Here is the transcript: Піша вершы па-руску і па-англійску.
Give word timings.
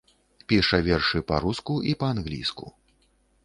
Піша 0.53 0.79
вершы 0.87 1.21
па-руску 1.33 1.77
і 1.91 1.95
па-англійску. 2.05 2.77